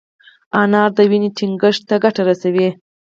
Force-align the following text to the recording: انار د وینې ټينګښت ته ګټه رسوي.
انار 0.61 0.89
د 0.97 0.99
وینې 1.09 1.29
ټينګښت 1.37 1.81
ته 1.89 1.95
ګټه 2.03 2.21
رسوي. 2.29 2.69